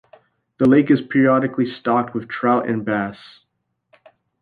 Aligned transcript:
The 0.57 0.67
lake 0.67 0.89
is 0.89 0.99
periodically 0.99 1.71
stocked 1.77 2.15
with 2.15 2.27
trout 2.27 2.67
and 2.67 2.83
bass. 2.83 3.17